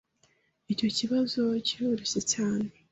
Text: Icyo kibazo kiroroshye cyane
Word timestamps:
Icyo 0.73 0.87
kibazo 0.97 1.41
kiroroshye 1.65 2.21
cyane 2.33 2.67